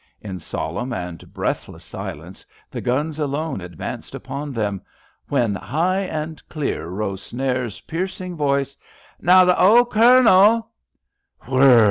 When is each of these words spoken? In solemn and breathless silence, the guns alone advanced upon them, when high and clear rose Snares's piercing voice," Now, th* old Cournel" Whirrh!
In 0.19 0.39
solemn 0.39 0.93
and 0.93 1.31
breathless 1.31 1.83
silence, 1.83 2.43
the 2.71 2.81
guns 2.81 3.19
alone 3.19 3.61
advanced 3.61 4.15
upon 4.15 4.51
them, 4.51 4.81
when 5.27 5.53
high 5.53 5.99
and 5.99 6.41
clear 6.49 6.87
rose 6.87 7.21
Snares's 7.21 7.81
piercing 7.81 8.35
voice," 8.35 8.75
Now, 9.19 9.45
th* 9.45 9.55
old 9.59 9.91
Cournel" 9.91 10.71
Whirrh! 11.47 11.79